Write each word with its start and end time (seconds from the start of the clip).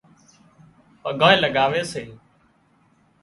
پڳانئي 1.01 1.35
لڳاوي 1.43 1.81
سي 1.91 2.03